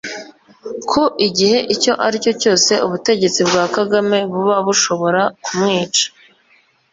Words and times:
ko 0.91 1.03
igihe 1.27 1.57
icyo 1.73 1.93
aricyo 2.05 2.33
cyose 2.41 2.73
ubutegetsi 2.85 3.39
bwa 3.49 3.63
Kagame 3.75 4.17
buba 4.31 4.55
bushobora 4.67 5.21
kumwica 5.43 6.05